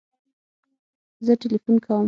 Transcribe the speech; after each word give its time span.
زه 1.25 1.33
تلیفون 1.41 1.77
کوم 1.85 1.99